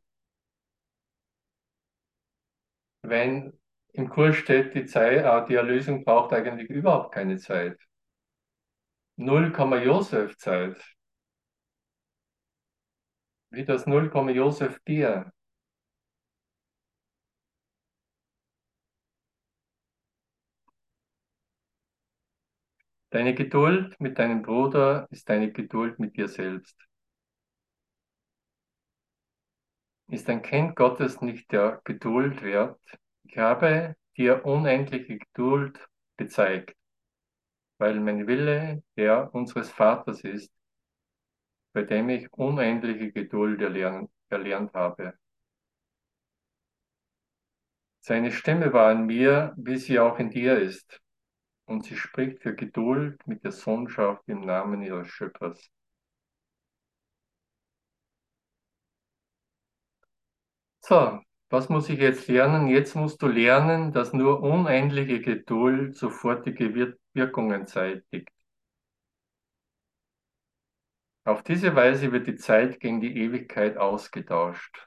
[3.02, 3.52] Wenn
[3.92, 7.78] im Kurs steht, die Zeit, äh, die Erlösung braucht eigentlich überhaupt keine Zeit.
[9.16, 10.76] Null Komma Josef Zeit.
[13.50, 15.32] Wie das Null Josef Bier.
[23.10, 26.76] Deine Geduld mit deinem Bruder ist deine Geduld mit dir selbst.
[30.10, 32.80] Ist ein Kind Gottes nicht der Geduld wert?
[33.24, 36.76] Ich habe dir unendliche Geduld gezeigt,
[37.78, 40.52] weil mein Wille der unseres Vaters ist,
[41.72, 45.14] bei dem ich unendliche Geduld erlernt, erlernt habe.
[48.00, 51.00] Seine Stimme war in mir, wie sie auch in dir ist,
[51.66, 55.70] und sie spricht für Geduld mit der Sohnschaft im Namen ihres Schöpfers.
[60.80, 62.68] So, was muss ich jetzt lernen?
[62.68, 68.28] Jetzt musst du lernen, dass nur unendliche Geduld sofortige Wir Wirkungen zeitigt.
[71.24, 74.86] Auf diese Weise wird die Zeit gegen die Ewigkeit ausgetauscht.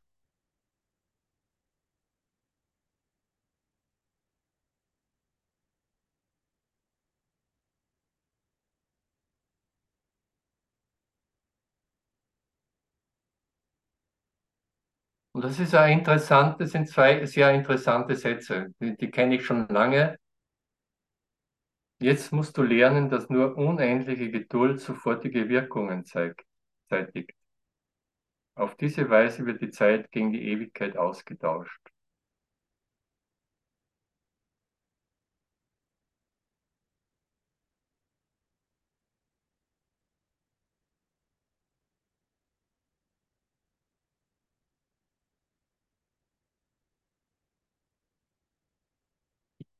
[15.31, 18.73] Und das ist ein interessant, das sind zwei sehr interessante Sätze.
[18.79, 20.17] Die, die kenne ich schon lange.
[22.03, 26.45] Jetzt musst du lernen, dass nur unendliche Geduld sofortige Wirkungen zeigt,
[26.87, 27.31] zeitigt.
[28.55, 31.79] Auf diese Weise wird die Zeit gegen die Ewigkeit ausgetauscht.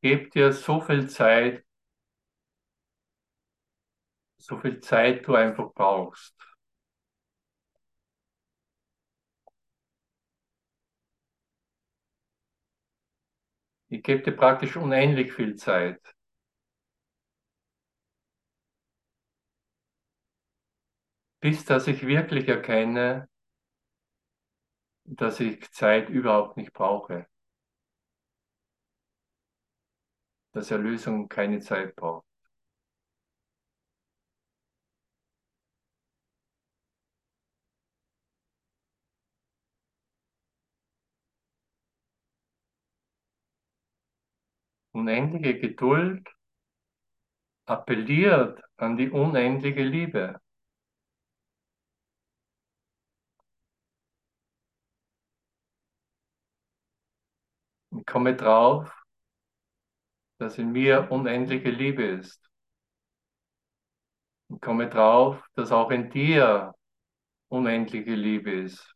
[0.03, 1.63] Gebe dir so viel Zeit,
[4.45, 6.35] so viel Zeit du einfach brauchst.
[13.87, 16.01] Ich gebe dir praktisch unendlich viel Zeit.
[21.43, 23.29] Bis dass ich wirklich erkenne,
[25.05, 27.25] dass ich Zeit überhaupt nicht brauche.
[30.51, 32.25] Dass Erlösung keine Zeit braucht.
[45.04, 46.26] Unendliche Geduld
[47.66, 50.39] appelliert an die unendliche Liebe.
[57.91, 58.89] Und komme drauf,
[60.38, 62.41] dass in mir unendliche Liebe ist.
[64.47, 66.74] Und komme drauf, dass auch in dir
[67.49, 68.95] unendliche Liebe ist.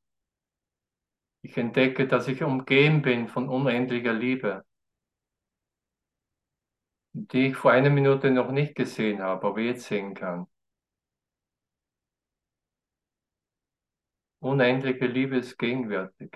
[1.41, 4.66] Ich entdecke, dass ich umgeben bin von unendlicher Liebe,
[7.25, 10.47] die ich vor einer Minute noch nicht gesehen habe, aber jetzt sehen kann.
[14.39, 16.31] Unendliche Liebe ist gegenwärtig.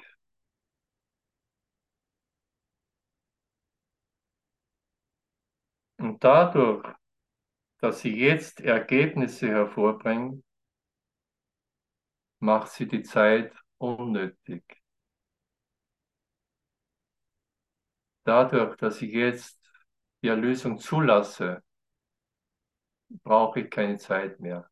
[5.98, 6.86] Und dadurch,
[7.80, 10.44] dass sie jetzt Ergebnisse hervorbringt,
[12.40, 14.64] macht sie die Zeit unnötig.
[18.24, 19.61] Dadurch, dass ich jetzt
[20.22, 21.64] die Erlösung zulasse,
[23.24, 24.70] brauche ich keine Zeit mehr.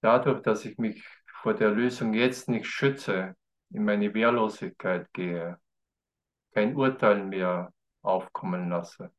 [0.00, 1.06] Dadurch, dass ich mich
[1.42, 3.36] vor der Erlösung jetzt nicht schütze,
[3.70, 5.58] in meine Wehrlosigkeit gehe,
[6.52, 7.72] kein Urteil mehr
[8.02, 9.12] aufkommen lasse.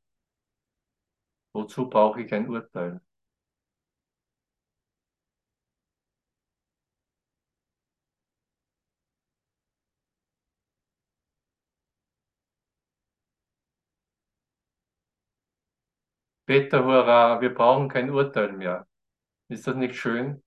[1.53, 2.99] Wozu brauche ich ein Urteil?
[16.53, 18.87] Wetter, hurra, wir brauchen kein Urteil mehr.
[19.49, 20.43] Ist das nicht schön?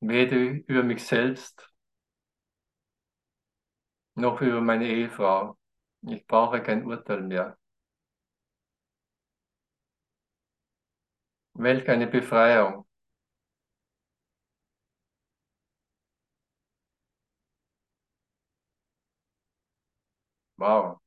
[0.00, 0.36] Weder
[0.68, 1.68] über mich selbst
[4.16, 5.56] noch über meine Ehefrau.
[6.02, 7.56] Ich brauche kein Urteil mehr.
[11.54, 12.86] Welch eine Befreiung.
[20.58, 21.00] Wow.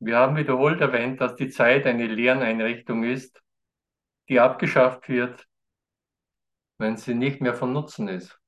[0.00, 3.42] Wir haben wiederholt erwähnt, dass die Zeit eine Lerneinrichtung ist,
[4.28, 5.48] die abgeschafft wird,
[6.76, 8.38] wenn sie nicht mehr von Nutzen ist.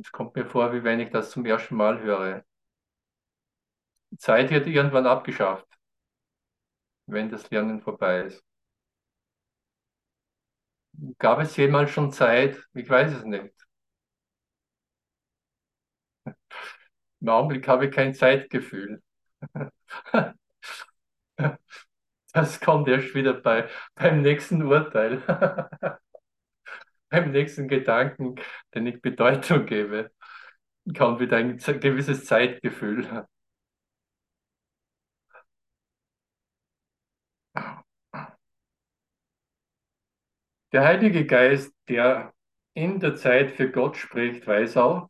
[0.00, 2.44] Es kommt mir vor, wie wenn ich das zum ersten Mal höre.
[4.10, 5.65] Die Zeit wird irgendwann abgeschafft,
[7.06, 8.44] wenn das Lernen vorbei ist.
[11.18, 12.62] Gab es jemals schon Zeit?
[12.74, 13.54] Ich weiß es nicht.
[17.20, 19.02] Im Augenblick habe ich kein Zeitgefühl.
[22.32, 25.22] Das kommt erst wieder bei, beim nächsten Urteil,
[27.08, 28.36] beim nächsten Gedanken,
[28.74, 30.10] den ich Bedeutung gebe,
[30.96, 33.26] kommt wieder ein gewisses Zeitgefühl.
[40.72, 42.34] Der Heilige Geist, der
[42.74, 45.08] in der Zeit für Gott spricht, weiß auch,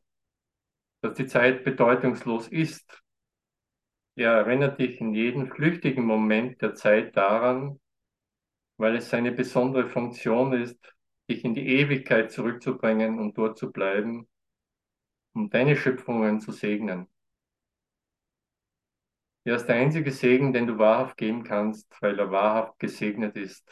[1.01, 3.03] dass die Zeit bedeutungslos ist.
[4.17, 7.81] Er erinnert dich in jedem flüchtigen Moment der Zeit daran,
[8.79, 10.79] weil es seine besondere Funktion ist,
[11.29, 14.29] dich in die Ewigkeit zurückzubringen und dort zu bleiben,
[15.35, 17.09] um deine Schöpfungen zu segnen.
[19.47, 23.65] Er ist der einzige Segen, den du wahrhaft geben kannst, weil er wahrhaft gesegnet ist.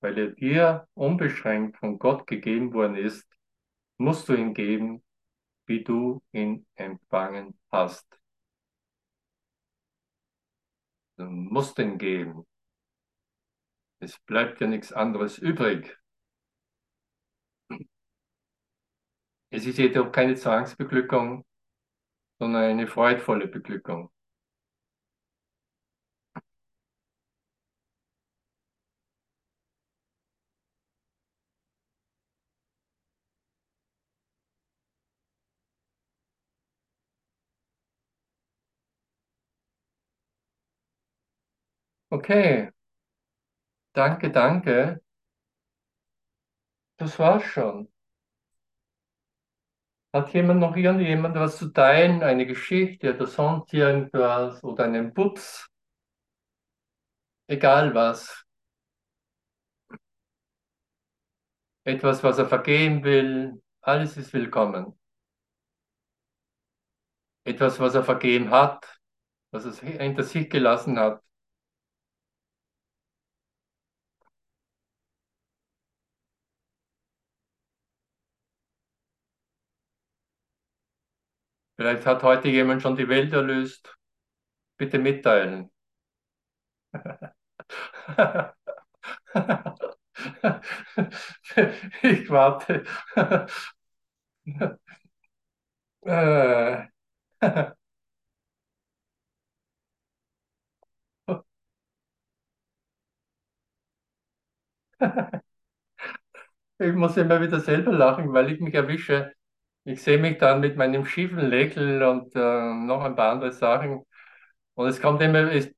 [0.00, 3.26] Weil er dir unbeschränkt von Gott gegeben worden ist,
[3.96, 5.02] musst du ihn geben,
[5.64, 8.06] wie du ihn empfangen hast.
[11.16, 12.46] Du musst ihn geben.
[13.98, 15.98] Es bleibt ja nichts anderes übrig.
[19.48, 21.46] Es ist jedoch keine Zwangsbeglückung,
[22.38, 24.11] sondern eine freudvolle Beglückung.
[42.12, 42.70] Okay.
[43.94, 45.00] Danke, danke.
[46.96, 47.88] Das war's schon.
[50.14, 52.22] Hat jemand noch irgendjemand was zu teilen?
[52.22, 55.68] Eine Geschichte oder sonst irgendwas oder einen Pups?
[57.46, 58.44] Egal was.
[61.84, 63.62] Etwas, was er vergeben will.
[63.80, 64.98] Alles ist willkommen.
[67.44, 69.00] Etwas, was er vergeben hat,
[69.52, 71.22] was er hinter sich gelassen hat.
[81.82, 83.96] Vielleicht hat heute jemand schon die Welt erlöst.
[84.78, 85.70] Bitte mitteilen.
[92.02, 92.84] ich warte.
[106.78, 109.32] Ich muss immer wieder selber lachen, weil ich mich erwische.
[109.84, 114.04] Ich sehe mich dann mit meinem schiefen Lächeln und äh, noch ein paar andere Sachen.
[114.74, 115.72] Und es kommt immer, es,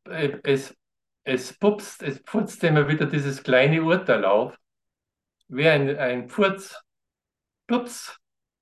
[0.44, 0.76] es,
[1.24, 4.57] es pupst, es putzt immer wieder dieses kleine Urteil auf.
[5.48, 6.80] Wie ein, ein Pfurz.
[7.66, 8.18] Pups,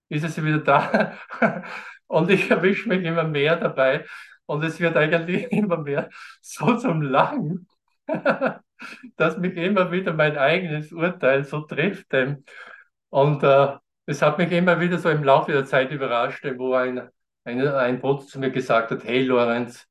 [0.09, 1.19] ist es wieder da.
[2.07, 4.05] Und ich erwische mich immer mehr dabei.
[4.47, 7.69] Und es wird eigentlich immer mehr so zum Lachen,
[9.17, 12.15] dass mich immer wieder mein eigenes Urteil so trifft.
[13.11, 13.77] Und äh,
[14.13, 17.09] es hat mich immer wieder so im Laufe der Zeit überrascht, wo ein,
[17.45, 19.87] ein, ein Bruder zu mir gesagt hat, hey Lorenz,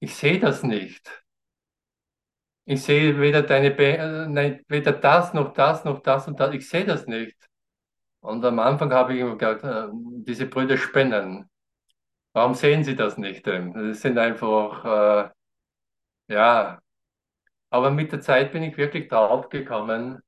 [0.00, 1.24] ich sehe das nicht.
[2.66, 6.54] Ich sehe weder deine, Be äh, nein, weder das noch das noch das und das.
[6.54, 7.36] Ich sehe das nicht.
[8.20, 11.50] Und am Anfang habe ich immer gedacht, äh, diese Brüder spinnen.
[12.32, 13.46] Warum sehen sie das nicht?
[13.46, 15.30] Das sind einfach,
[16.28, 16.80] äh, ja.
[17.70, 20.22] Aber mit der Zeit bin ich wirklich drauf gekommen,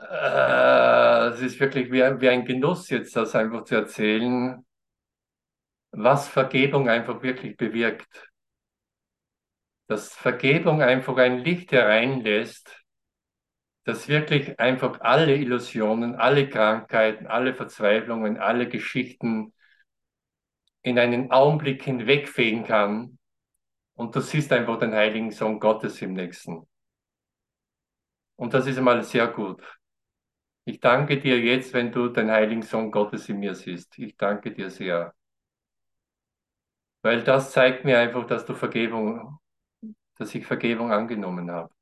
[0.00, 4.64] äh, es ist wirklich wie, wie ein Genuss, jetzt das einfach zu erzählen,
[5.92, 8.30] was Vergebung einfach wirklich bewirkt.
[9.86, 12.84] dass Vergebung einfach ein Licht hereinlässt,
[13.84, 19.54] das wirklich einfach alle Illusionen, alle Krankheiten, alle Verzweiflungen, alle Geschichten
[20.82, 23.18] in einen Augenblick hinwegfegen kann.
[23.94, 26.66] Und du siehst einfach den heiligen Sohn Gottes im Nächsten.
[28.36, 29.62] Und das ist einmal sehr gut.
[30.68, 33.98] Ich danke dir jetzt, wenn du den heiligen Sohn Gottes in mir siehst.
[33.98, 35.14] Ich danke dir sehr.
[37.02, 39.40] Weil das zeigt mir einfach, dass du Vergebung,
[40.18, 41.72] dass ich Vergebung angenommen habe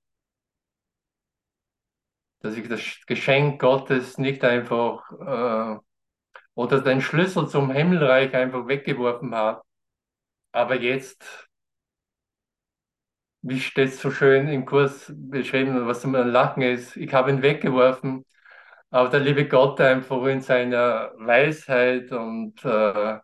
[2.41, 5.79] dass ich das Geschenk Gottes nicht einfach äh,
[6.55, 9.63] oder den Schlüssel zum Himmelreich einfach weggeworfen habe.
[10.53, 11.49] Aber jetzt,
[13.43, 17.43] wie steht es so schön im Kurs beschrieben, was zum Lachen ist, ich habe ihn
[17.43, 18.25] weggeworfen,
[18.97, 23.19] aber der liebe Gott einfach in seiner Weisheit und äh,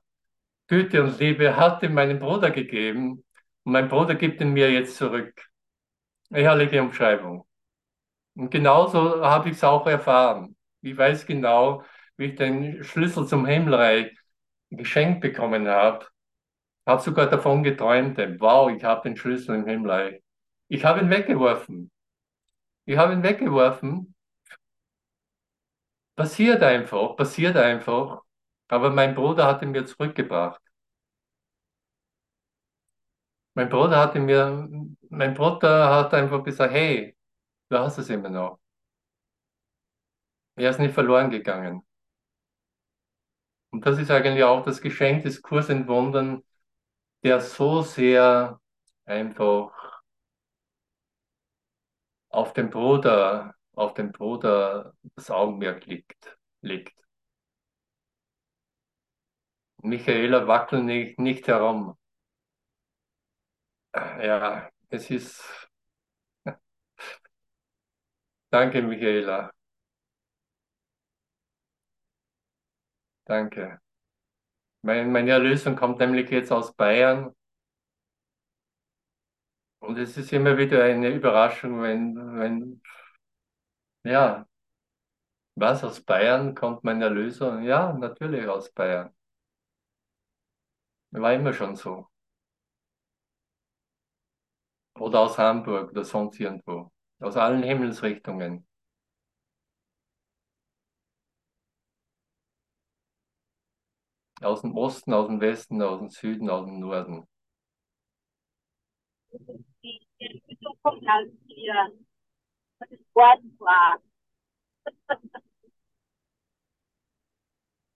[0.66, 3.24] Güte und Liebe hat ihm meinen Bruder gegeben
[3.64, 5.32] und mein Bruder gibt ihn mir jetzt zurück.
[6.30, 7.46] Herrliche Umschreibung.
[8.34, 10.56] Und genauso habe ich es auch erfahren.
[10.82, 11.84] Ich weiß genau,
[12.18, 14.14] wie ich den Schlüssel zum Himmelreich
[14.70, 16.06] geschenkt bekommen habe.
[16.84, 20.22] Habe sogar davon geträumt, wow, ich habe den Schlüssel im Himmelreich.
[20.68, 21.90] Ich habe ihn weggeworfen.
[22.84, 24.11] Ich habe ihn weggeworfen.
[26.22, 28.22] Passiert einfach, passiert einfach.
[28.68, 30.62] Aber mein Bruder hat ihn mir zurückgebracht.
[33.54, 34.68] Mein Bruder hat ihn mir,
[35.10, 37.16] mein Bruder hat einfach gesagt, hey,
[37.70, 38.60] Du hast es immer noch.
[40.56, 41.82] Er ist nicht verloren gegangen.
[43.70, 46.42] Und das ist eigentlich auch das Geschenk des Kurs in Wundern,
[47.24, 48.60] der so sehr
[49.06, 50.02] einfach
[52.30, 56.94] auf den Bruder, auf den Bruder das Augenmerk liegt, liegt.
[59.82, 61.96] Michaela wackelt nicht, nicht herum.
[63.94, 65.68] Ja, es ist
[68.50, 69.50] Danke, Michaela.
[73.24, 73.80] Danke.
[74.82, 77.32] Mein, meine Erlösung kommt nämlich jetzt aus Bayern.
[79.80, 82.82] Und es ist immer wieder eine Überraschung, wenn, wenn,
[84.04, 84.46] ja,
[85.56, 87.62] was aus Bayern kommt meine Erlösung?
[87.62, 89.14] Ja, natürlich aus Bayern.
[91.12, 92.08] War immer schon so.
[94.98, 96.90] Oder aus Hamburg oder sonst irgendwo
[97.20, 98.66] aus allen Himmelsrichtungen.
[104.42, 107.26] Aus dem Osten, aus dem Westen, aus dem Süden, aus dem Norden.
[113.14, 113.98] Wort war.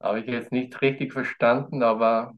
[0.00, 2.34] Habe ich jetzt nicht richtig verstanden, aber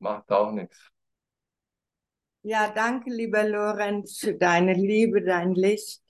[0.00, 0.90] macht auch nichts.
[2.42, 6.02] Ja, danke, lieber Lorenz, für deine Liebe, dein Licht.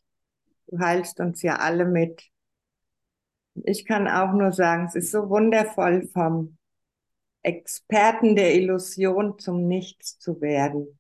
[0.69, 2.31] Du heilst uns ja alle mit.
[3.65, 6.57] Ich kann auch nur sagen, es ist so wundervoll, vom
[7.43, 10.98] Experten der Illusion zum Nichts zu werden.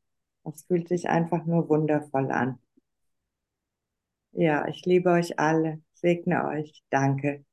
[0.50, 2.58] Das fühlt sich einfach nur wundervoll an.
[4.32, 5.82] Ja, ich liebe euch alle.
[5.92, 6.82] Segne euch.
[6.88, 7.44] Danke.